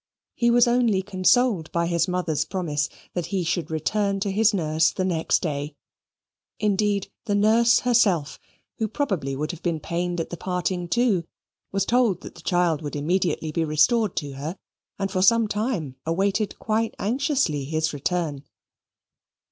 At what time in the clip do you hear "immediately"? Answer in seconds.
12.95-13.51